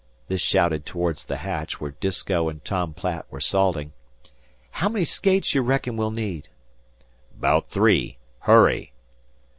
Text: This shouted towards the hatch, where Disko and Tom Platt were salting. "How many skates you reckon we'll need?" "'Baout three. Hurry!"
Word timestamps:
This 0.29 0.41
shouted 0.41 0.83
towards 0.83 1.23
the 1.23 1.35
hatch, 1.37 1.79
where 1.79 1.91
Disko 1.91 2.49
and 2.49 2.65
Tom 2.65 2.91
Platt 2.91 3.27
were 3.29 3.39
salting. 3.39 3.93
"How 4.71 4.89
many 4.89 5.05
skates 5.05 5.53
you 5.53 5.61
reckon 5.61 5.95
we'll 5.95 6.09
need?" 6.09 6.49
"'Baout 7.35 7.69
three. 7.69 8.17
Hurry!" 8.39 8.93